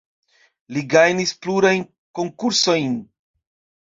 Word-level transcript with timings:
Li 0.77 0.81
gajnis 0.93 1.33
plurajn 1.45 1.83
konkursojn. 2.21 2.97